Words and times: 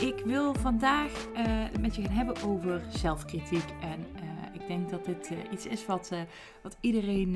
Ik 0.00 0.24
wil 0.24 0.54
vandaag 0.54 1.26
uh, 1.36 1.64
met 1.80 1.96
je 1.96 2.02
gaan 2.02 2.10
hebben 2.12 2.42
over 2.42 2.82
zelfkritiek. 2.88 3.64
En 3.80 4.00
uh, 4.00 4.54
ik 4.54 4.66
denk 4.66 4.90
dat 4.90 5.04
dit 5.04 5.30
uh, 5.30 5.38
iets 5.52 5.66
is 5.66 5.86
wat, 5.86 6.12
wat 6.62 6.76
iedereen 6.80 7.32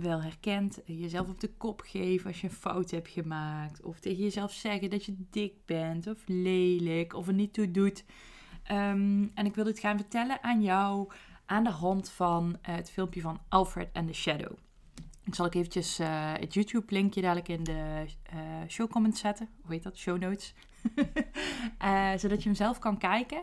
wel 0.00 0.22
herkent. 0.22 0.80
Jezelf 0.84 1.28
op 1.28 1.40
de 1.40 1.50
kop 1.56 1.80
geven 1.80 2.26
als 2.26 2.40
je 2.40 2.46
een 2.46 2.52
fout 2.52 2.90
hebt 2.90 3.08
gemaakt. 3.08 3.82
Of 3.82 4.00
tegen 4.00 4.22
jezelf 4.22 4.52
zeggen 4.52 4.90
dat 4.90 5.04
je 5.04 5.16
dik 5.30 5.54
bent 5.64 6.06
of 6.06 6.22
lelijk 6.26 7.14
of 7.14 7.26
er 7.26 7.34
niet 7.34 7.52
toe 7.52 7.70
doet. 7.70 8.04
Um, 8.72 9.30
en 9.34 9.46
ik 9.46 9.54
wil 9.54 9.64
dit 9.64 9.78
gaan 9.78 9.96
vertellen 9.96 10.42
aan 10.42 10.62
jou 10.62 11.08
aan 11.46 11.64
de 11.64 11.70
hand 11.70 12.10
van 12.10 12.58
het 12.62 12.90
filmpje 12.90 13.20
van 13.20 13.40
Alfred 13.48 13.88
and 13.92 14.06
the 14.06 14.14
Shadow. 14.14 14.63
Ik 15.24 15.34
zal 15.34 15.46
ook 15.46 15.54
eventjes 15.54 15.98
het 16.38 16.54
YouTube-linkje 16.54 17.20
dadelijk 17.20 17.48
in 17.48 17.64
de 17.64 18.06
show 18.68 18.90
comments 18.90 19.20
zetten. 19.20 19.48
Hoe 19.62 19.72
heet 19.72 19.82
dat? 19.82 19.98
Show 19.98 20.18
notes. 20.18 20.54
uh, 21.82 22.12
zodat 22.22 22.42
je 22.42 22.48
hem 22.48 22.54
zelf 22.54 22.78
kan 22.78 22.98
kijken. 22.98 23.42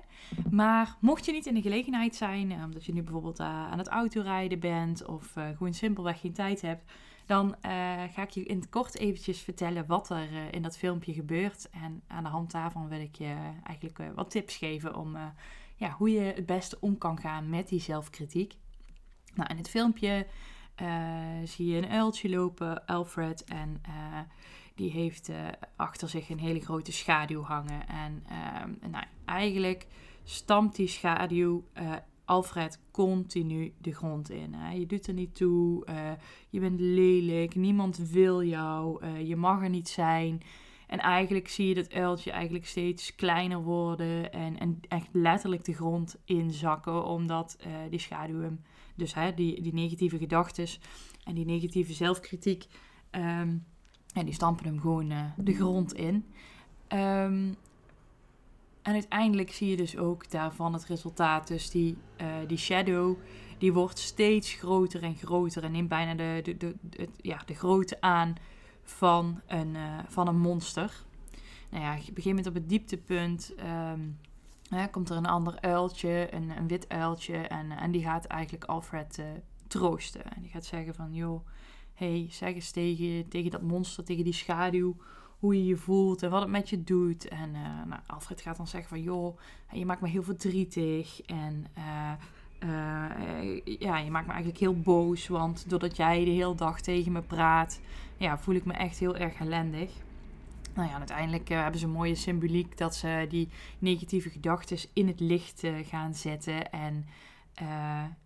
Maar 0.49 0.97
mocht 0.99 1.25
je 1.25 1.31
niet 1.31 1.45
in 1.45 1.53
de 1.53 1.61
gelegenheid 1.61 2.15
zijn, 2.15 2.51
uh, 2.51 2.63
omdat 2.63 2.85
je 2.85 2.93
nu 2.93 3.01
bijvoorbeeld 3.01 3.39
uh, 3.39 3.47
aan 3.47 3.77
het 3.77 3.87
autorijden 3.87 4.59
bent 4.59 5.05
of 5.05 5.33
gewoon 5.33 5.73
simpelweg 5.73 6.19
geen 6.19 6.33
tijd 6.33 6.61
hebt, 6.61 6.91
dan 7.25 7.55
ga 8.11 8.21
ik 8.21 8.29
je 8.29 8.43
in 8.43 8.59
het 8.59 8.69
kort 8.69 8.97
eventjes 8.97 9.39
vertellen 9.39 9.85
wat 9.85 10.09
er 10.09 10.53
in 10.53 10.61
dat 10.61 10.77
filmpje 10.77 11.13
gebeurt. 11.13 11.69
En 11.69 12.01
aan 12.07 12.23
de 12.23 12.29
hand 12.29 12.51
daarvan 12.51 12.87
wil 12.87 12.99
ik 12.99 13.15
je 13.15 13.35
eigenlijk 13.63 14.15
wat 14.15 14.31
tips 14.31 14.55
geven 14.55 14.95
om 14.95 15.17
ja, 15.75 15.89
hoe 15.89 16.11
je 16.11 16.19
het 16.19 16.45
beste 16.45 16.77
om 16.79 16.97
kan 16.97 17.19
gaan 17.19 17.49
met 17.49 17.67
die 17.67 17.79
zelfkritiek. 17.79 18.53
Nou, 19.33 19.49
in 19.49 19.57
het 19.57 19.69
filmpje 19.69 20.27
zie 21.43 21.67
je 21.67 21.77
een 21.77 21.89
uiltje 21.89 22.29
lopen, 22.29 22.85
Alfred, 22.85 23.43
en 23.43 23.81
die 24.75 24.91
heeft 24.91 25.29
uh, 25.29 25.35
achter 25.75 26.09
zich 26.09 26.29
een 26.29 26.39
hele 26.39 26.59
grote 26.59 26.91
schaduw 26.91 27.41
hangen. 27.41 27.87
En 27.87 28.23
uh, 28.31 28.89
nou, 28.89 29.05
eigenlijk 29.25 29.87
stampt 30.23 30.75
die 30.75 30.87
schaduw 30.87 31.63
Alfred 32.25 32.79
continu 32.91 33.73
de 33.77 33.93
grond 33.93 34.29
in. 34.29 34.53
Hè. 34.53 34.71
Je 34.73 34.85
doet 34.85 35.07
er 35.07 35.13
niet 35.13 35.35
toe, 35.35 35.85
je 36.49 36.59
bent 36.59 36.79
lelijk, 36.79 37.55
niemand 37.55 37.97
wil 37.97 38.43
jou, 38.43 39.05
je 39.17 39.35
mag 39.35 39.61
er 39.63 39.69
niet 39.69 39.89
zijn. 39.89 40.41
En 40.91 40.99
eigenlijk 40.99 41.47
zie 41.47 41.67
je 41.67 41.75
dat 41.75 41.93
uiltje 41.93 42.31
eigenlijk 42.31 42.65
steeds 42.65 43.15
kleiner 43.15 43.61
worden 43.61 44.31
en, 44.31 44.59
en 44.59 44.79
echt 44.87 45.09
letterlijk 45.11 45.65
de 45.65 45.73
grond 45.73 46.15
inzakken, 46.25 47.05
omdat 47.05 47.57
die 47.89 47.99
schaduw 47.99 48.41
hem, 48.41 48.61
dus 48.95 49.13
hè, 49.13 49.33
die, 49.33 49.61
die 49.61 49.73
negatieve 49.73 50.17
gedachten 50.17 50.67
en 51.23 51.33
die 51.33 51.45
negatieve 51.45 51.93
zelfkritiek, 51.93 52.65
en 54.13 54.25
die 54.25 54.33
stampen 54.33 54.65
hem 54.65 54.79
gewoon 54.79 55.11
uh, 55.11 55.23
de 55.37 55.53
grond 55.53 55.93
in. 55.93 56.25
Um, 56.89 57.55
en 58.81 58.93
uiteindelijk 58.93 59.51
zie 59.51 59.69
je 59.69 59.77
dus 59.77 59.97
ook 59.97 60.31
daarvan 60.31 60.73
het 60.73 60.85
resultaat. 60.85 61.47
Dus 61.47 61.69
die, 61.69 61.97
uh, 62.21 62.27
die 62.47 62.57
shadow, 62.57 63.17
die 63.57 63.73
wordt 63.73 63.99
steeds 63.99 64.53
groter 64.53 65.03
en 65.03 65.15
groter. 65.15 65.63
En 65.63 65.71
neemt 65.71 65.89
bijna 65.89 66.15
de, 66.15 66.39
de, 66.43 66.57
de, 66.57 66.75
de 66.89 67.09
ja, 67.21 67.41
de 67.45 67.53
grootte 67.53 68.01
aan 68.01 68.35
van 68.91 69.41
een, 69.47 69.75
uh, 69.75 69.99
van 70.07 70.27
een 70.27 70.39
monster. 70.39 71.03
Nou 71.69 71.83
ja, 71.83 71.91
op 71.91 71.97
een 71.97 72.05
gegeven 72.05 72.29
moment 72.29 72.47
op 72.47 72.53
het 72.53 72.69
dieptepunt 72.69 73.53
um, 73.59 74.17
hè, 74.69 74.87
komt 74.87 75.09
er 75.09 75.17
een 75.17 75.25
ander 75.25 75.61
uiltje, 75.61 76.33
een, 76.33 76.57
een 76.57 76.67
wit 76.67 76.89
uiltje. 76.89 77.37
En, 77.37 77.71
en 77.71 77.91
die 77.91 78.03
gaat 78.03 78.25
eigenlijk 78.25 78.63
Alfred 78.63 79.17
uh, 79.17 79.25
troosten. 79.67 80.23
En 80.33 80.41
die 80.41 80.51
gaat 80.51 80.65
zeggen 80.65 80.95
van, 80.95 81.13
joh 81.13 81.47
hey, 81.93 82.27
zeg 82.29 82.53
eens 82.53 82.71
tegen, 82.71 83.27
tegen 83.27 83.51
dat 83.51 83.61
monster, 83.61 84.03
tegen 84.03 84.23
die 84.23 84.33
schaduw, 84.33 84.95
hoe 85.39 85.55
je 85.55 85.65
je 85.65 85.77
voelt 85.77 86.23
en 86.23 86.29
wat 86.29 86.41
het 86.41 86.49
met 86.49 86.69
je 86.69 86.83
doet. 86.83 87.27
En 87.27 87.51
nou, 87.87 88.01
Alfred 88.07 88.41
gaat 88.41 88.57
dan 88.57 88.67
zeggen 88.67 88.89
van, 88.89 89.01
joh, 89.01 89.39
je 89.71 89.85
maakt 89.85 90.01
me 90.01 90.07
heel 90.07 90.23
verdrietig 90.23 91.21
en 91.21 91.65
ja, 93.63 93.97
je 93.97 94.11
maakt 94.11 94.27
me 94.27 94.31
eigenlijk 94.31 94.61
heel 94.61 94.79
boos, 94.79 95.27
want 95.27 95.69
doordat 95.69 95.95
jij 95.95 96.23
de 96.25 96.31
hele 96.31 96.55
dag 96.55 96.81
tegen 96.81 97.11
me 97.11 97.21
praat, 97.21 97.79
ja, 98.17 98.37
voel 98.37 98.55
ik 98.55 98.65
me 98.65 98.73
echt 98.73 98.99
heel 98.99 99.15
erg 99.15 99.39
ellendig. 99.39 99.91
Nou 100.73 100.89
ja, 100.89 100.97
uiteindelijk 100.97 101.49
hebben 101.49 101.79
ze 101.79 101.85
een 101.85 101.91
mooie 101.91 102.15
symboliek 102.15 102.77
dat 102.77 102.95
ze 102.95 103.25
die 103.29 103.49
negatieve 103.79 104.29
gedachten 104.29 104.77
in 104.93 105.07
het 105.07 105.19
licht 105.19 105.63
gaan 105.83 106.13
zetten 106.13 106.71
en 106.71 107.05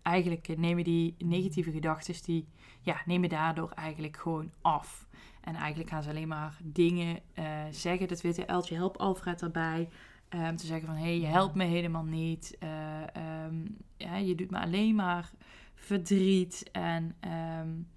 eigenlijk 0.02 0.56
nemen 0.56 0.84
die 0.84 1.14
negatieve 1.18 1.70
gedachten, 1.70 2.14
die 2.24 2.46
ja, 2.80 3.00
nemen 3.04 3.28
daardoor 3.28 3.70
eigenlijk 3.70 4.16
gewoon 4.16 4.50
af. 4.60 5.06
En 5.40 5.54
eigenlijk 5.54 5.90
gaan 5.90 6.02
ze 6.02 6.08
alleen 6.08 6.28
maar 6.28 6.58
dingen 6.62 7.20
zeggen. 7.70 8.08
Dat 8.08 8.20
witte 8.20 8.46
uiltje 8.46 8.74
helpt 8.74 8.98
Alfred 8.98 9.42
erbij. 9.42 9.88
Um, 10.30 10.56
te 10.56 10.66
zeggen 10.66 10.86
van, 10.86 10.96
hé, 10.96 11.02
hey, 11.02 11.18
je 11.18 11.26
helpt 11.26 11.54
me 11.54 11.64
helemaal 11.64 12.04
niet. 12.04 12.56
Uh, 12.62 13.44
um, 13.44 13.76
ja, 13.96 14.16
je 14.16 14.34
doet 14.34 14.50
me 14.50 14.58
alleen 14.58 14.94
maar 14.94 15.30
verdriet. 15.74 16.68
En 16.72 17.16
um, 17.64 17.88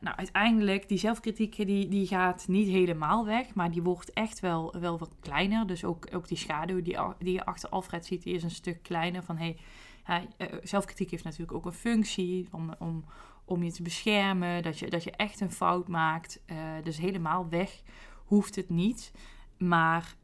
nou, 0.00 0.16
uiteindelijk, 0.16 0.88
die 0.88 0.98
zelfkritiek 0.98 1.56
die, 1.56 1.88
die 1.88 2.06
gaat 2.06 2.48
niet 2.48 2.68
helemaal 2.68 3.24
weg. 3.24 3.54
Maar 3.54 3.70
die 3.70 3.82
wordt 3.82 4.12
echt 4.12 4.40
wel, 4.40 4.74
wel 4.80 4.98
wat 4.98 5.16
kleiner. 5.20 5.66
Dus 5.66 5.84
ook, 5.84 6.08
ook 6.14 6.28
die 6.28 6.36
schaduw 6.36 6.82
die, 6.82 6.98
die 7.18 7.32
je 7.32 7.44
achter 7.44 7.68
Alfred 7.68 8.06
ziet, 8.06 8.22
die 8.22 8.34
is 8.34 8.42
een 8.42 8.50
stuk 8.50 8.82
kleiner. 8.82 9.22
Van, 9.22 9.36
hey, 9.36 9.56
eh, 10.04 10.46
zelfkritiek 10.62 11.10
heeft 11.10 11.24
natuurlijk 11.24 11.52
ook 11.52 11.66
een 11.66 11.72
functie 11.72 12.48
om, 12.50 12.74
om, 12.78 13.04
om 13.44 13.62
je 13.62 13.72
te 13.72 13.82
beschermen, 13.82 14.62
dat 14.62 14.78
je, 14.78 14.90
dat 14.90 15.04
je 15.04 15.10
echt 15.10 15.40
een 15.40 15.52
fout 15.52 15.88
maakt. 15.88 16.40
Dus 16.82 16.98
helemaal 16.98 17.48
weg 17.48 17.82
hoeft 18.24 18.56
het 18.56 18.68
niet. 18.68 19.12
Maar 19.58 20.14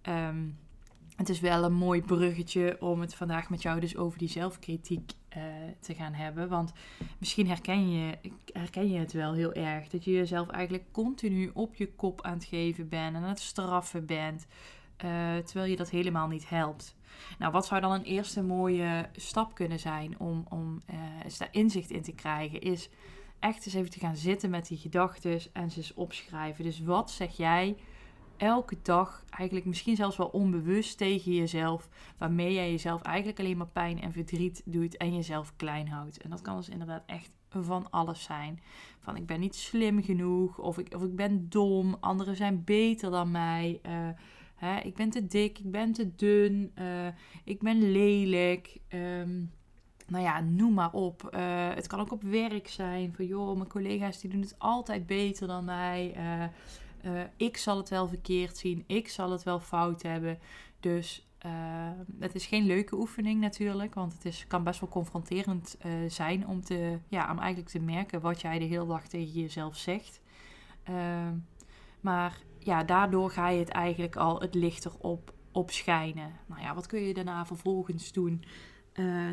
het 1.20 1.28
is 1.28 1.40
wel 1.40 1.64
een 1.64 1.72
mooi 1.72 2.02
bruggetje 2.02 2.76
om 2.80 3.00
het 3.00 3.14
vandaag 3.14 3.50
met 3.50 3.62
jou 3.62 3.80
dus 3.80 3.96
over 3.96 4.18
die 4.18 4.28
zelfkritiek 4.28 5.12
uh, 5.36 5.42
te 5.80 5.94
gaan 5.94 6.12
hebben. 6.12 6.48
Want 6.48 6.72
misschien 7.18 7.48
herken 7.48 7.90
je, 7.90 8.18
herken 8.52 8.90
je 8.90 8.98
het 8.98 9.12
wel 9.12 9.32
heel 9.32 9.52
erg. 9.52 9.88
Dat 9.88 10.04
je 10.04 10.10
jezelf 10.10 10.48
eigenlijk 10.48 10.84
continu 10.92 11.50
op 11.54 11.74
je 11.74 11.92
kop 11.92 12.22
aan 12.22 12.32
het 12.32 12.44
geven 12.44 12.88
bent 12.88 13.16
en 13.16 13.22
aan 13.22 13.28
het 13.28 13.40
straffen 13.40 14.06
bent. 14.06 14.46
Uh, 15.04 15.36
terwijl 15.36 15.70
je 15.70 15.76
dat 15.76 15.90
helemaal 15.90 16.28
niet 16.28 16.48
helpt. 16.48 16.94
Nou, 17.38 17.52
wat 17.52 17.66
zou 17.66 17.80
dan 17.80 17.92
een 17.92 18.04
eerste 18.04 18.42
mooie 18.42 19.08
stap 19.12 19.54
kunnen 19.54 19.78
zijn 19.78 20.18
om, 20.18 20.44
om 20.48 20.82
eens 21.24 21.38
daar 21.38 21.48
inzicht 21.50 21.90
in 21.90 22.02
te 22.02 22.12
krijgen? 22.12 22.60
Is 22.60 22.88
echt 23.38 23.66
eens 23.66 23.74
even 23.74 23.90
te 23.90 23.98
gaan 23.98 24.16
zitten 24.16 24.50
met 24.50 24.66
die 24.66 24.78
gedachten 24.78 25.40
en 25.52 25.70
ze 25.70 25.76
eens 25.76 25.94
opschrijven. 25.94 26.64
Dus 26.64 26.80
wat 26.80 27.10
zeg 27.10 27.36
jij 27.36 27.76
elke 28.40 28.76
dag, 28.82 29.24
eigenlijk 29.30 29.68
misschien 29.68 29.96
zelfs 29.96 30.16
wel 30.16 30.26
onbewust 30.26 30.98
tegen 30.98 31.34
jezelf, 31.34 31.88
waarmee 32.18 32.52
jij 32.52 32.70
jezelf 32.70 33.02
eigenlijk 33.02 33.38
alleen 33.38 33.56
maar 33.56 33.66
pijn 33.66 34.00
en 34.00 34.12
verdriet 34.12 34.62
doet 34.64 34.96
en 34.96 35.14
jezelf 35.14 35.52
klein 35.56 35.88
houdt? 35.88 36.22
En 36.22 36.30
dat 36.30 36.42
kan 36.42 36.56
dus 36.56 36.68
inderdaad 36.68 37.02
echt 37.06 37.30
van 37.48 37.90
alles 37.90 38.22
zijn. 38.22 38.60
Van 39.00 39.16
ik 39.16 39.26
ben 39.26 39.40
niet 39.40 39.54
slim 39.54 40.02
genoeg, 40.02 40.58
of 40.58 40.78
ik, 40.78 40.94
of 40.94 41.02
ik 41.02 41.16
ben 41.16 41.48
dom, 41.48 41.96
anderen 42.00 42.36
zijn 42.36 42.64
beter 42.64 43.10
dan 43.10 43.30
mij. 43.30 43.80
Uh, 43.86 44.08
Hè, 44.60 44.80
ik 44.80 44.94
ben 44.94 45.10
te 45.10 45.26
dik, 45.26 45.58
ik 45.58 45.70
ben 45.70 45.92
te 45.92 46.14
dun, 46.14 46.72
uh, 46.78 47.06
ik 47.44 47.60
ben 47.60 47.92
lelijk. 47.92 48.78
Um, 48.88 49.50
nou 50.06 50.24
ja, 50.24 50.40
noem 50.40 50.74
maar 50.74 50.92
op. 50.92 51.30
Uh, 51.34 51.68
het 51.74 51.86
kan 51.86 52.00
ook 52.00 52.12
op 52.12 52.22
werk 52.22 52.68
zijn. 52.68 53.14
Van 53.14 53.26
joh, 53.26 53.56
mijn 53.56 53.68
collega's 53.68 54.20
die 54.20 54.30
doen 54.30 54.40
het 54.40 54.54
altijd 54.58 55.06
beter 55.06 55.46
dan 55.46 55.64
mij. 55.64 56.14
Uh, 57.04 57.20
ik 57.36 57.56
zal 57.56 57.76
het 57.76 57.88
wel 57.88 58.08
verkeerd 58.08 58.56
zien. 58.56 58.84
Ik 58.86 59.08
zal 59.08 59.30
het 59.30 59.42
wel 59.42 59.60
fout 59.60 60.02
hebben. 60.02 60.38
Dus 60.80 61.24
het 62.18 62.34
is 62.34 62.46
geen 62.46 62.66
leuke 62.66 62.96
oefening 62.96 63.40
natuurlijk. 63.40 63.94
Want 63.94 64.12
het 64.12 64.24
is, 64.24 64.44
kan 64.46 64.64
best 64.64 64.80
wel 64.80 64.88
confronterend 64.88 65.76
zijn 66.08 66.46
om, 66.46 66.64
te, 66.64 66.98
ja, 67.08 67.30
om 67.30 67.38
eigenlijk 67.38 67.68
te 67.68 67.78
merken 67.78 68.20
wat 68.20 68.40
jij 68.40 68.58
de 68.58 68.64
hele 68.64 68.86
dag 68.86 69.08
tegen 69.08 69.40
jezelf 69.40 69.76
zegt. 69.76 70.20
Ehm, 70.82 71.34
maar 72.00 72.40
ja, 72.58 72.84
daardoor 72.84 73.30
ga 73.30 73.48
je 73.48 73.58
het 73.58 73.68
eigenlijk 73.68 74.16
al 74.16 74.40
het 74.40 74.54
lichter 74.54 74.92
op, 74.98 75.34
op 75.52 75.70
schijnen. 75.70 76.32
Nou 76.46 76.60
ja, 76.60 76.74
wat 76.74 76.86
kun 76.86 77.00
je 77.00 77.14
daarna 77.14 77.46
vervolgens 77.46 78.12
doen? 78.12 78.44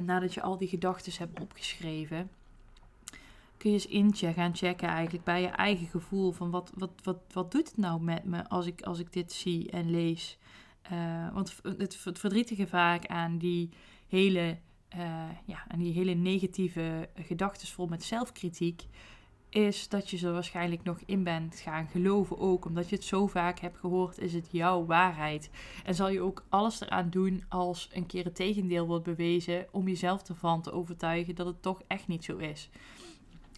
Nadat 0.05 0.33
je 0.33 0.41
al 0.41 0.57
die 0.57 0.67
gedachten 0.67 1.13
hebt 1.17 1.39
opgeschreven, 1.39 2.29
kun 3.57 3.69
je 3.69 3.75
eens 3.75 3.87
inchecken 3.87 4.33
gaan 4.43 4.55
checken 4.55 4.87
eigenlijk 4.87 5.23
bij 5.23 5.41
je 5.41 5.47
eigen 5.47 5.87
gevoel 5.87 6.31
van 6.31 6.49
wat, 6.51 6.71
wat, 6.75 6.91
wat, 7.03 7.17
wat 7.33 7.51
doet 7.51 7.67
het 7.67 7.77
nou 7.77 8.01
met 8.01 8.23
me 8.23 8.49
als 8.49 8.65
ik, 8.65 8.81
als 8.81 8.99
ik 8.99 9.13
dit 9.13 9.31
zie 9.31 9.71
en 9.71 9.89
lees. 9.89 10.37
Uh, 10.91 11.33
want 11.33 11.59
het, 11.77 11.97
verdrietige 11.97 12.67
vaak 12.67 13.05
aan 13.05 13.37
die 13.37 13.69
hele 14.07 14.57
ja, 15.45 15.67
en 15.67 15.79
die 15.79 15.93
hele 15.93 16.13
negatieve 16.13 17.09
gedachten 17.15 17.67
vol 17.67 17.87
met 17.87 18.03
zelfkritiek, 18.03 18.85
is 19.49 19.89
dat 19.89 20.09
je 20.09 20.27
er 20.27 20.33
waarschijnlijk 20.33 20.83
nog 20.83 20.99
in 21.05 21.23
bent 21.23 21.55
gaan 21.55 21.87
geloven 21.87 22.37
ook. 22.37 22.65
Omdat 22.65 22.89
je 22.89 22.95
het 22.95 23.05
zo 23.05 23.27
vaak 23.27 23.59
hebt 23.59 23.77
gehoord, 23.77 24.19
is 24.19 24.33
het 24.33 24.47
jouw 24.51 24.85
waarheid. 24.85 25.49
En 25.85 25.95
zal 25.95 26.09
je 26.09 26.21
ook 26.21 26.45
alles 26.49 26.81
eraan 26.81 27.09
doen 27.09 27.43
als 27.49 27.89
een 27.91 28.05
keer 28.05 28.23
het 28.23 28.35
tegendeel 28.35 28.87
wordt 28.87 29.03
bewezen, 29.03 29.67
om 29.71 29.87
jezelf 29.87 30.29
ervan 30.29 30.61
te 30.61 30.71
overtuigen 30.71 31.35
dat 31.35 31.45
het 31.45 31.61
toch 31.61 31.81
echt 31.87 32.07
niet 32.07 32.23
zo 32.23 32.37
is. 32.37 32.69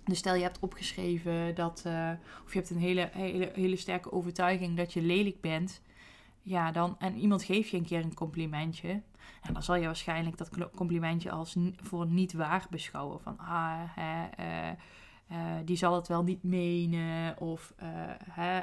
Dus 0.10 0.18
stel 0.18 0.36
je 0.36 0.42
hebt 0.42 0.60
opgeschreven 0.60 1.56
dat, 1.56 1.84
uh, 1.88 2.12
of 2.46 2.54
je 2.54 2.60
hebt 2.60 2.70
een 2.70 2.78
hele, 2.78 3.10
hele, 3.14 3.52
hele 3.54 3.76
sterke 3.76 4.12
overtuiging 4.12 4.78
dat 4.78 4.94
je 4.94 5.02
lelijk 5.02 5.42
bent. 5.42 5.82
Ja, 6.42 6.72
dan, 6.72 6.96
en 7.00 7.16
iemand 7.16 7.44
geeft 7.44 7.70
je 7.70 7.78
een 7.78 7.86
keer 7.86 8.04
een 8.04 8.14
complimentje. 8.14 8.90
En 9.42 9.54
dan 9.54 9.64
zal 9.64 9.76
je 9.76 9.86
waarschijnlijk 9.86 10.38
dat 10.38 10.72
complimentje 10.76 11.32
als 11.32 11.56
voor 11.76 12.08
niet 12.08 12.34
waar 12.34 12.68
beschouwen. 12.70 13.22
Van, 13.22 13.38
ah, 13.38 13.82
hè, 13.86 14.28
uh, 14.40 14.78
uh, 15.32 15.38
die 15.66 15.78
zal 15.78 15.96
het 15.96 16.08
wel 16.08 16.24
niet 16.24 16.44
menen. 16.44 17.40
Of 17.40 17.74
hè, 18.30 18.62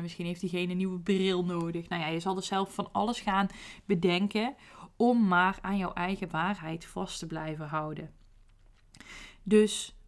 misschien 0.00 0.26
heeft 0.26 0.40
diegene 0.40 0.70
een 0.70 0.76
nieuwe 0.76 1.00
bril 1.00 1.44
nodig. 1.44 1.88
Nou 1.88 2.02
ja, 2.02 2.08
je 2.08 2.20
zal 2.20 2.36
er 2.36 2.42
zelf 2.42 2.74
van 2.74 2.88
alles 2.92 3.20
gaan 3.20 3.46
bedenken 3.84 4.54
om 4.96 5.28
maar 5.28 5.58
aan 5.60 5.76
jouw 5.76 5.92
eigen 5.92 6.30
waarheid 6.30 6.86
vast 6.86 7.18
te 7.18 7.26
blijven 7.26 7.66
houden. 7.66 8.10
Dus, 9.42 9.99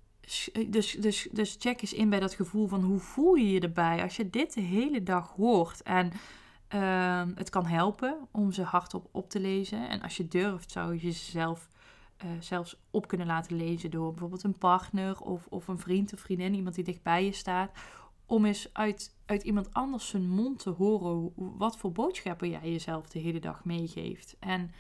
dus, 0.69 0.96
dus, 1.00 1.28
dus 1.32 1.56
check 1.58 1.82
eens 1.82 1.92
in 1.92 2.10
bij 2.10 2.20
dat 2.20 2.34
gevoel 2.34 2.69
van 2.69 2.82
hoe 2.82 2.98
voel 2.98 3.34
je 3.34 3.50
je 3.50 3.60
erbij 3.60 4.02
als 4.02 4.16
je 4.16 4.30
dit 4.30 4.54
de 4.54 4.60
hele 4.60 5.02
dag 5.02 5.32
hoort. 5.36 5.82
En 5.82 6.12
uh, 6.74 7.22
het 7.34 7.50
kan 7.50 7.66
helpen 7.66 8.28
om 8.30 8.52
ze 8.52 8.62
hardop 8.62 9.08
op 9.10 9.30
te 9.30 9.40
lezen. 9.40 9.88
En 9.88 10.02
als 10.02 10.16
je 10.16 10.28
durft, 10.28 10.70
zou 10.70 10.92
je 10.92 11.00
jezelf 11.00 11.69
uh, 12.24 12.30
zelfs 12.40 12.76
op 12.90 13.08
kunnen 13.08 13.26
laten 13.26 13.56
lezen 13.56 13.90
door 13.90 14.10
bijvoorbeeld 14.10 14.42
een 14.42 14.58
partner 14.58 15.20
of, 15.20 15.46
of 15.46 15.69
een 15.69 15.78
vriend 15.78 16.12
of 16.12 16.20
vriendin, 16.20 16.54
iemand 16.54 16.75
die 16.75 16.84
dichtbij 16.84 17.25
je 17.25 17.32
staat. 17.32 17.70
Om 18.26 18.44
eens 18.44 18.68
uit, 18.72 19.14
uit 19.26 19.42
iemand 19.42 19.75
anders 19.75 20.08
zijn 20.08 20.28
mond 20.28 20.58
te 20.58 20.70
horen 20.70 21.32
wat 21.36 21.76
voor 21.76 21.92
boodschappen 21.92 22.48
jij 22.50 22.70
jezelf 22.70 23.08
de 23.08 23.18
hele 23.18 23.40
dag 23.40 23.64
meegeeft. 23.64 24.36
En 24.38 24.70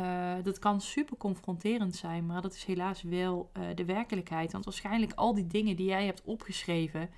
uh, 0.00 0.34
dat 0.42 0.58
kan 0.58 0.80
super 0.80 1.16
confronterend 1.16 1.96
zijn, 1.96 2.26
maar 2.26 2.42
dat 2.42 2.54
is 2.54 2.64
helaas 2.64 3.02
wel 3.02 3.50
uh, 3.58 3.64
de 3.74 3.84
werkelijkheid. 3.84 4.52
Want 4.52 4.64
waarschijnlijk 4.64 5.12
al 5.12 5.34
die 5.34 5.46
dingen 5.46 5.76
die 5.76 5.86
jij 5.86 6.04
hebt 6.04 6.22
opgeschreven, 6.24 7.10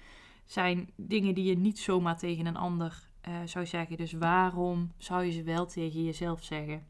zijn 0.47 0.91
dingen 0.97 1.35
die 1.35 1.45
je 1.45 1.57
niet 1.57 1.79
zomaar 1.79 2.19
tegen 2.19 2.47
een 2.47 2.57
ander 2.57 3.09
uh, 3.29 3.35
zou 3.45 3.67
zeggen. 3.67 3.97
Dus 3.97 4.13
waarom 4.13 4.93
zou 4.97 5.25
je 5.25 5.33
ze 5.33 5.43
wel 5.43 5.67
tegen 5.67 6.05
jezelf 6.05 6.45
zeggen? 6.45 6.87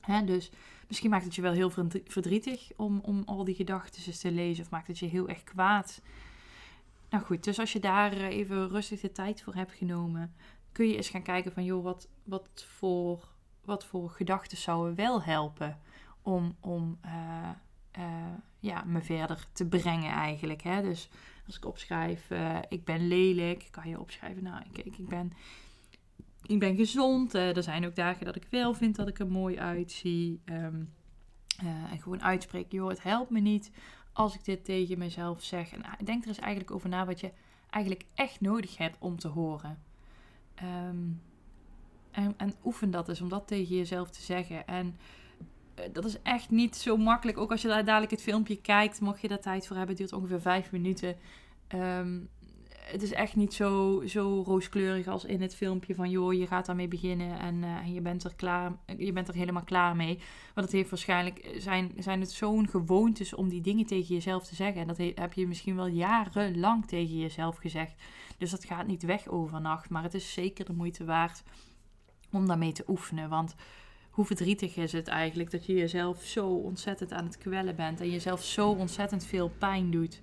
Hè, 0.00 0.24
dus 0.24 0.50
misschien 0.88 1.10
maakt 1.10 1.24
het 1.24 1.34
je 1.34 1.42
wel 1.42 1.52
heel 1.52 1.70
verdrietig 2.04 2.70
om, 2.76 3.00
om 3.02 3.22
al 3.26 3.44
die 3.44 3.54
gedachten 3.54 4.18
te 4.18 4.32
lezen. 4.32 4.64
Of 4.64 4.70
maakt 4.70 4.86
het 4.86 4.98
je 4.98 5.06
heel 5.06 5.28
erg 5.28 5.44
kwaad. 5.44 6.02
Nou 7.10 7.24
goed, 7.24 7.44
dus 7.44 7.58
als 7.58 7.72
je 7.72 7.80
daar 7.80 8.12
eh, 8.12 8.36
even 8.36 8.68
rustig 8.68 9.00
de 9.00 9.12
tijd 9.12 9.42
voor 9.42 9.54
hebt 9.54 9.72
genomen, 9.72 10.34
kun 10.72 10.88
je 10.88 10.96
eens 10.96 11.08
gaan 11.08 11.22
kijken 11.22 11.52
van 11.52 11.64
joh, 11.64 11.82
wat, 11.82 12.08
wat 12.24 12.66
voor, 12.68 13.28
wat 13.64 13.84
voor 13.84 14.10
gedachten 14.10 14.58
zouden 14.58 14.94
wel 14.94 15.22
helpen 15.22 15.78
om, 16.22 16.56
om 16.60 16.98
uh, 17.04 17.48
uh, 17.98 18.04
ja, 18.58 18.84
me 18.86 19.02
verder 19.02 19.46
te 19.52 19.66
brengen 19.66 20.12
eigenlijk. 20.12 20.62
Hè? 20.62 20.82
Dus 20.82 21.08
als 21.46 21.56
ik 21.56 21.64
opschrijf, 21.64 22.28
ik 22.68 22.84
ben 22.84 23.08
lelijk, 23.08 23.68
kan 23.70 23.88
je 23.88 24.00
opschrijven, 24.00 24.42
nou, 24.42 24.62
ik, 24.72 24.84
ik, 24.84 25.08
ben 25.08 25.32
ik 26.46 26.58
ben 26.58 26.76
gezond. 26.76 27.34
Er 27.34 27.62
zijn 27.62 27.86
ook 27.86 27.94
dagen 27.94 28.24
dat 28.24 28.36
ik 28.36 28.46
wel 28.50 28.74
vind 28.74 28.96
dat 28.96 29.08
ik 29.08 29.18
er 29.18 29.26
mooi 29.26 29.58
uitzie. 29.58 30.40
Uh, 31.62 31.92
en 31.92 32.00
gewoon 32.00 32.22
uitspreek, 32.22 32.72
joh, 32.72 32.88
het 32.88 33.02
helpt 33.02 33.30
me 33.30 33.40
niet 33.40 33.70
als 34.12 34.34
ik 34.34 34.44
dit 34.44 34.64
tegen 34.64 34.98
mezelf 34.98 35.42
zeg. 35.42 35.72
En 35.72 35.80
uh, 35.80 35.92
denk 36.04 36.22
er 36.22 36.28
eens 36.28 36.38
eigenlijk 36.38 36.70
over 36.70 36.88
na 36.88 37.06
wat 37.06 37.20
je 37.20 37.32
eigenlijk 37.70 38.04
echt 38.14 38.40
nodig 38.40 38.76
hebt 38.76 38.96
om 38.98 39.18
te 39.18 39.28
horen. 39.28 39.82
Um, 40.62 41.20
en, 42.14 42.34
en, 42.36 42.54
oefen 42.64 42.90
dat 42.90 43.08
eens 43.08 43.20
om 43.20 43.28
dat 43.28 43.46
tegen 43.46 43.76
jezelf 43.76 44.10
te 44.10 44.22
zeggen. 44.22 44.66
En 44.66 44.96
dat 45.92 46.04
is 46.04 46.22
echt 46.22 46.50
niet 46.50 46.76
zo 46.76 46.96
makkelijk. 46.96 47.38
Ook 47.38 47.50
als 47.50 47.62
je 47.62 47.68
daar 47.68 47.84
dadelijk 47.84 48.12
het 48.12 48.22
filmpje 48.22 48.60
kijkt, 48.60 49.00
mocht 49.00 49.20
je 49.20 49.28
daar 49.28 49.40
tijd 49.40 49.66
voor 49.66 49.76
hebben. 49.76 49.96
Het 49.96 50.08
duurt 50.08 50.20
ongeveer 50.20 50.40
vijf 50.40 50.72
minuten. 50.72 51.16
Um, 51.74 52.28
het 52.84 53.02
is 53.02 53.12
echt 53.12 53.36
niet 53.36 53.54
zo, 53.54 54.02
zo 54.06 54.42
rooskleurig 54.46 55.06
als 55.06 55.24
in 55.24 55.42
het 55.42 55.54
filmpje 55.54 55.94
van 55.94 56.10
joh, 56.10 56.32
je 56.32 56.46
gaat 56.46 56.66
daarmee 56.66 56.88
beginnen 56.88 57.38
en, 57.38 57.54
uh, 57.54 57.76
en 57.76 57.92
je, 57.92 58.00
bent 58.00 58.24
er 58.24 58.34
klaar, 58.34 58.72
je 58.98 59.12
bent 59.12 59.28
er 59.28 59.34
helemaal 59.34 59.64
klaar 59.64 59.96
mee. 59.96 60.18
Want 60.54 60.66
het 60.66 60.72
heeft 60.76 60.90
waarschijnlijk, 60.90 61.54
zijn, 61.58 61.92
zijn 61.98 62.20
het 62.20 62.30
zo'n 62.30 62.68
gewoontes 62.68 63.34
om 63.34 63.48
die 63.48 63.60
dingen 63.60 63.86
tegen 63.86 64.14
jezelf 64.14 64.46
te 64.46 64.54
zeggen. 64.54 64.80
En 64.80 64.86
dat 64.86 64.96
heb 65.14 65.32
je 65.32 65.46
misschien 65.46 65.76
wel 65.76 65.86
jarenlang 65.86 66.86
tegen 66.86 67.18
jezelf 67.18 67.56
gezegd. 67.56 67.94
Dus 68.38 68.50
dat 68.50 68.64
gaat 68.64 68.86
niet 68.86 69.02
weg 69.02 69.28
overnacht. 69.28 69.90
Maar 69.90 70.02
het 70.02 70.14
is 70.14 70.32
zeker 70.32 70.64
de 70.64 70.72
moeite 70.72 71.04
waard 71.04 71.42
om 72.34 72.46
daarmee 72.46 72.72
te 72.72 72.84
oefenen. 72.88 73.28
Want 73.28 73.54
hoe 74.10 74.24
verdrietig 74.24 74.76
is 74.76 74.92
het 74.92 75.08
eigenlijk 75.08 75.50
dat 75.50 75.66
je 75.66 75.74
jezelf 75.74 76.22
zo 76.22 76.46
ontzettend 76.46 77.12
aan 77.12 77.24
het 77.24 77.38
kwellen 77.38 77.76
bent 77.76 78.00
en 78.00 78.10
jezelf 78.10 78.42
zo 78.42 78.70
ontzettend 78.70 79.24
veel 79.24 79.52
pijn 79.58 79.90
doet 79.90 80.20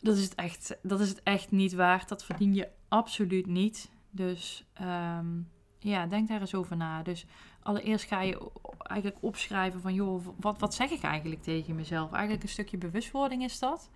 dat 0.00 0.16
is 0.16 0.24
het 0.24 0.34
echt, 0.34 0.76
dat 0.82 1.00
is 1.00 1.08
het 1.08 1.22
echt 1.22 1.50
niet 1.50 1.72
waard. 1.72 2.08
Dat 2.08 2.24
verdien 2.24 2.54
je 2.54 2.68
absoluut 2.88 3.46
niet. 3.46 3.90
Dus 4.10 4.64
um, 4.82 5.48
ja, 5.78 6.06
denk 6.06 6.28
daar 6.28 6.40
eens 6.40 6.54
over 6.54 6.76
na. 6.76 7.02
Dus 7.02 7.26
allereerst 7.62 8.06
ga 8.06 8.22
je 8.22 8.50
eigenlijk 8.82 9.22
opschrijven 9.22 9.80
van, 9.80 9.94
joh, 9.94 10.26
wat, 10.36 10.58
wat 10.58 10.74
zeg 10.74 10.90
ik 10.90 11.02
eigenlijk 11.02 11.42
tegen 11.42 11.74
mezelf? 11.74 12.12
Eigenlijk 12.12 12.42
een 12.42 12.48
stukje 12.48 12.78
bewustwording 12.78 13.42
is 13.42 13.58
dat. 13.58 13.90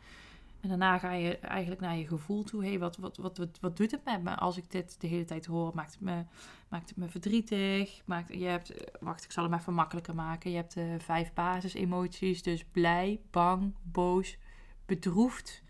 En 0.65 0.71
daarna 0.71 0.99
ga 0.99 1.13
je 1.13 1.39
eigenlijk 1.39 1.81
naar 1.81 1.97
je 1.97 2.07
gevoel 2.07 2.43
toe. 2.43 2.65
hey, 2.65 2.79
wat, 2.79 2.97
wat, 2.97 3.17
wat, 3.17 3.37
wat, 3.37 3.59
wat 3.61 3.77
doet 3.77 3.91
het 3.91 4.05
met 4.05 4.23
me 4.23 4.35
als 4.35 4.57
ik 4.57 4.71
dit 4.71 5.01
de 5.01 5.07
hele 5.07 5.25
tijd 5.25 5.47
hoor? 5.47 5.71
Maakt 5.75 5.93
het 5.93 6.01
me, 6.01 6.25
maakt 6.69 6.89
het 6.89 6.99
me 6.99 7.09
verdrietig? 7.09 8.03
Maakt, 8.05 8.35
je 8.35 8.45
hebt, 8.45 8.73
wacht, 9.01 9.25
ik 9.25 9.33
zal 9.33 9.45
hem 9.45 9.55
even 9.55 9.75
makkelijker 9.75 10.15
maken. 10.15 10.51
Je 10.51 10.57
hebt 10.57 10.75
de 10.75 10.97
vijf 10.99 11.33
basisemoties. 11.33 12.43
Dus 12.43 12.65
blij, 12.65 13.21
bang, 13.31 13.75
boos, 13.83 14.39
bedroefd, 14.87 15.63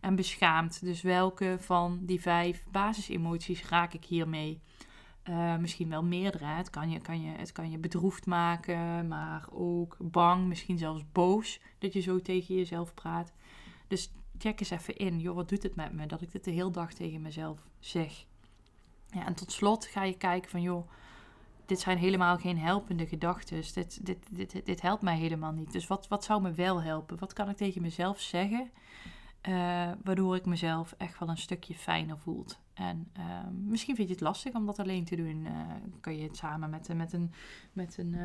en 0.00 0.16
beschaamd. 0.16 0.80
Dus 0.80 1.02
welke 1.02 1.56
van 1.60 1.98
die 2.02 2.20
vijf 2.20 2.66
basisemoties 2.70 3.68
raak 3.68 3.92
ik 3.92 4.04
hiermee? 4.04 4.60
Uh, 5.28 5.56
misschien 5.56 5.88
wel 5.88 6.02
meerdere. 6.02 6.44
Het 6.44 6.70
kan, 6.70 6.90
je, 6.90 7.00
kan 7.00 7.22
je, 7.22 7.30
het 7.30 7.52
kan 7.52 7.70
je 7.70 7.78
bedroefd 7.78 8.26
maken, 8.26 9.08
maar 9.08 9.46
ook 9.50 9.96
bang, 9.98 10.46
misschien 10.46 10.78
zelfs 10.78 11.02
boos 11.12 11.60
dat 11.78 11.92
je 11.92 12.00
zo 12.00 12.20
tegen 12.20 12.54
jezelf 12.54 12.94
praat. 12.94 13.32
Dus 13.88 14.12
check 14.38 14.60
eens 14.60 14.70
even 14.70 14.96
in. 14.96 15.20
Joh, 15.20 15.34
wat 15.34 15.48
doet 15.48 15.62
het 15.62 15.76
met 15.76 15.92
me 15.92 16.06
dat 16.06 16.22
ik 16.22 16.32
dit 16.32 16.44
de 16.44 16.50
hele 16.50 16.70
dag 16.70 16.92
tegen 16.92 17.22
mezelf 17.22 17.60
zeg? 17.78 18.24
Ja, 19.10 19.26
en 19.26 19.34
tot 19.34 19.52
slot 19.52 19.86
ga 19.86 20.02
je 20.02 20.16
kijken 20.16 20.50
van, 20.50 20.62
joh, 20.62 20.90
dit 21.66 21.80
zijn 21.80 21.98
helemaal 21.98 22.36
geen 22.36 22.58
helpende 22.58 23.06
gedachten. 23.06 23.62
Dit, 23.74 24.06
dit, 24.06 24.18
dit, 24.30 24.66
dit 24.66 24.80
helpt 24.80 25.02
mij 25.02 25.16
helemaal 25.16 25.52
niet. 25.52 25.72
Dus 25.72 25.86
wat, 25.86 26.08
wat 26.08 26.24
zou 26.24 26.42
me 26.42 26.52
wel 26.52 26.82
helpen? 26.82 27.18
Wat 27.18 27.32
kan 27.32 27.48
ik 27.48 27.56
tegen 27.56 27.82
mezelf 27.82 28.20
zeggen 28.20 28.70
uh, 29.48 29.90
waardoor 30.04 30.36
ik 30.36 30.46
mezelf 30.46 30.94
echt 30.98 31.18
wel 31.18 31.28
een 31.28 31.38
stukje 31.38 31.74
fijner 31.74 32.18
voelt. 32.18 32.58
En 32.74 33.10
uh, 33.18 33.24
misschien 33.64 33.96
vind 33.96 34.08
je 34.08 34.14
het 34.14 34.22
lastig 34.22 34.54
om 34.54 34.66
dat 34.66 34.78
alleen 34.78 35.04
te 35.04 35.16
doen. 35.16 35.44
Uh, 35.44 35.50
kan 36.00 36.16
je 36.16 36.22
het 36.22 36.36
samen 36.36 36.70
met, 36.70 36.94
met, 36.94 37.12
een, 37.12 37.32
met, 37.72 37.98
een, 37.98 38.16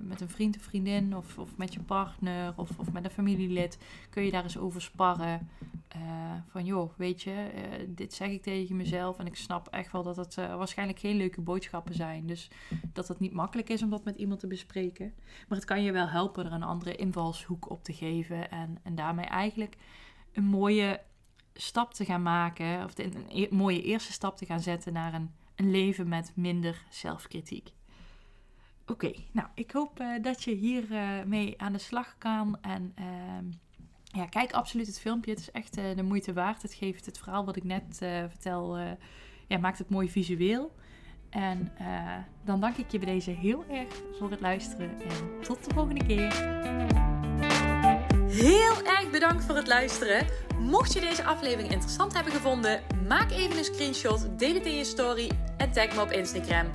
met 0.00 0.20
een 0.20 0.28
vriend 0.28 0.56
of 0.56 0.62
vriendin 0.62 1.16
of, 1.16 1.38
of 1.38 1.56
met 1.56 1.74
je 1.74 1.80
partner 1.80 2.52
of, 2.56 2.78
of 2.78 2.92
met 2.92 3.04
een 3.04 3.10
familielid. 3.10 3.78
Kun 4.10 4.24
je 4.24 4.30
daar 4.30 4.42
eens 4.42 4.58
over 4.58 4.82
sparren. 4.82 5.48
van 6.48 6.64
joh, 6.64 6.90
weet 6.96 7.22
je, 7.22 7.50
dit 7.88 8.14
zeg 8.14 8.28
ik 8.28 8.42
tegen 8.42 8.76
mezelf. 8.76 9.18
En 9.18 9.26
ik 9.26 9.36
snap 9.36 9.68
echt 9.68 9.92
wel 9.92 10.02
dat 10.02 10.16
het 10.16 10.34
waarschijnlijk 10.34 10.98
geen 10.98 11.16
leuke 11.16 11.40
boodschappen 11.40 11.94
zijn. 11.94 12.26
Dus 12.26 12.50
dat 12.92 13.08
het 13.08 13.20
niet 13.20 13.32
makkelijk 13.32 13.68
is 13.68 13.82
om 13.82 13.90
dat 13.90 14.04
met 14.04 14.16
iemand 14.16 14.40
te 14.40 14.46
bespreken. 14.46 15.14
Maar 15.48 15.58
het 15.58 15.66
kan 15.66 15.82
je 15.82 15.92
wel 15.92 16.08
helpen 16.08 16.46
er 16.46 16.52
een 16.52 16.62
andere 16.62 16.96
invalshoek 16.96 17.70
op 17.70 17.84
te 17.84 17.92
geven. 17.92 18.50
En, 18.50 18.78
en 18.82 18.94
daarmee 18.94 19.26
eigenlijk 19.26 19.76
een 20.34 20.44
mooie 20.44 21.00
stap 21.54 21.94
te 21.94 22.04
gaan 22.04 22.22
maken, 22.22 22.84
of 22.84 22.98
een 22.98 23.26
e-, 23.28 23.48
mooie 23.50 23.82
eerste 23.82 24.12
stap 24.12 24.36
te 24.36 24.46
gaan 24.46 24.60
zetten 24.60 24.92
naar 24.92 25.14
een, 25.14 25.30
een 25.54 25.70
leven 25.70 26.08
met 26.08 26.32
minder 26.34 26.84
zelfkritiek. 26.90 27.72
Oké, 28.86 29.12
nou, 29.32 29.48
ik 29.54 29.70
hoop 29.70 30.00
uh, 30.00 30.22
dat 30.22 30.42
je 30.42 30.54
hier 30.54 30.90
uh, 30.90 31.22
mee 31.22 31.60
aan 31.60 31.72
de 31.72 31.78
slag 31.78 32.14
kan. 32.18 32.58
En 32.60 32.94
uh, 32.98 33.52
ja, 34.04 34.26
kijk 34.26 34.52
absoluut 34.52 34.86
het 34.86 35.00
filmpje. 35.00 35.30
Het 35.30 35.40
is 35.40 35.50
echt 35.50 35.78
uh, 35.78 35.96
de 35.96 36.02
moeite 36.02 36.32
waard. 36.32 36.62
Het 36.62 36.74
geeft 36.74 37.06
het 37.06 37.18
verhaal 37.18 37.44
wat 37.44 37.56
ik 37.56 37.64
net 37.64 37.96
vertel, 38.28 38.78
ja, 39.48 39.58
maakt 39.60 39.78
het 39.78 39.90
mooi 39.90 40.10
visueel. 40.10 40.72
En 41.30 41.72
dan 42.44 42.60
dank 42.60 42.76
ik 42.76 42.90
je 42.90 42.98
bij 42.98 43.12
deze 43.12 43.30
heel 43.30 43.64
erg 43.68 44.02
voor 44.18 44.30
het 44.30 44.40
luisteren. 44.40 45.02
En 45.02 45.42
tot 45.42 45.64
de 45.64 45.74
volgende 45.74 46.06
keer. 46.06 47.13
Heel 48.34 48.82
erg 48.84 49.10
bedankt 49.10 49.44
voor 49.44 49.56
het 49.56 49.66
luisteren. 49.66 50.26
Mocht 50.58 50.92
je 50.92 51.00
deze 51.00 51.24
aflevering 51.24 51.70
interessant 51.72 52.14
hebben 52.14 52.32
gevonden, 52.32 52.82
maak 53.08 53.30
even 53.30 53.58
een 53.58 53.64
screenshot, 53.64 54.38
deel 54.38 54.54
het 54.54 54.66
in 54.66 54.76
je 54.76 54.84
story 54.84 55.30
en 55.56 55.72
tag 55.72 55.94
me 55.94 56.00
op 56.00 56.10
Instagram. 56.10 56.66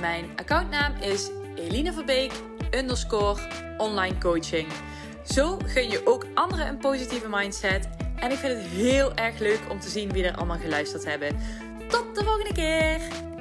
Mijn 0.00 0.30
accountnaam 0.36 0.94
is 1.00 1.30
Eline 1.56 1.92
Verbeek 1.92 2.32
underscore 2.70 3.40
online 3.76 4.18
coaching. 4.18 4.68
Zo 5.24 5.58
gun 5.64 5.90
je 5.90 6.06
ook 6.06 6.26
anderen 6.34 6.68
een 6.68 6.78
positieve 6.78 7.28
mindset. 7.28 7.88
En 8.16 8.30
ik 8.30 8.38
vind 8.38 8.62
het 8.62 8.70
heel 8.70 9.14
erg 9.14 9.38
leuk 9.38 9.60
om 9.68 9.80
te 9.80 9.88
zien 9.88 10.12
wie 10.12 10.24
er 10.24 10.36
allemaal 10.36 10.58
geluisterd 10.58 11.04
hebben. 11.04 11.36
Tot 11.88 12.14
de 12.14 12.24
volgende 12.24 12.52
keer! 12.52 13.33